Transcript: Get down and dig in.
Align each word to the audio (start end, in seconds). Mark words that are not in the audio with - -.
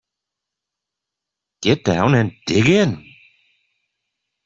Get 1.61 1.83
down 1.85 2.15
and 2.15 2.31
dig 2.47 2.67
in. 2.69 3.05